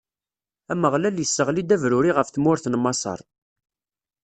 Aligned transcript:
Ameɣlal 0.71 1.17
isseɣli-d 1.23 1.75
abruri 1.75 2.11
ɣef 2.13 2.27
tmurt 2.29 2.65
n 2.67 2.75
Maṣer. 2.83 3.19